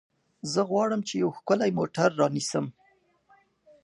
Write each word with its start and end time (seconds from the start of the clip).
زه 0.51 0.61
غواړم 0.69 1.01
چې 1.07 1.13
یو 1.23 1.29
ښکلی 1.37 1.71
موټر 1.77 2.09
رانیسم. 2.21 2.65